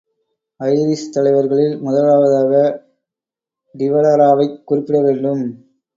Irish 0.59 1.11
தலைவர்களில் 1.11 1.79
முதலாவதாக 1.79 2.53
De 3.75 3.89
வலராவைக் 3.89 4.57
குறிப்பிடவேண்டும். 4.71 5.43